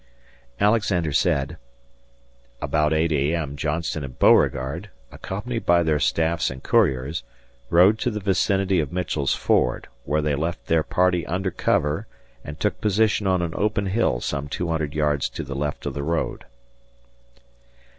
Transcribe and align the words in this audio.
Alexander 0.59 1.13
said, 1.13 1.57
"About 2.59 2.91
8 2.91 3.11
A.M. 3.11 3.55
Johnston 3.55 4.03
and 4.03 4.17
Beauregard, 4.17 4.89
accompanied 5.11 5.63
by 5.63 5.83
their 5.83 5.99
staffs 5.99 6.49
and 6.49 6.63
couriers, 6.63 7.21
rode 7.69 7.99
to 7.99 8.09
the 8.09 8.19
vicinity 8.19 8.79
of 8.79 8.91
Mitchell's 8.91 9.35
Ford, 9.35 9.87
where 10.03 10.23
they 10.23 10.33
left 10.33 10.65
their 10.65 10.81
party 10.81 11.23
under 11.27 11.51
cover 11.51 12.07
and 12.43 12.59
took 12.59 12.81
position 12.81 13.27
on 13.27 13.43
an 13.43 13.53
open 13.55 13.85
hill 13.85 14.19
some 14.19 14.47
200 14.47 14.95
yards 14.95 15.29
to 15.29 15.43
the 15.43 15.53
left 15.53 15.85
of 15.85 15.93
the 15.93 16.01
road." 16.01 16.45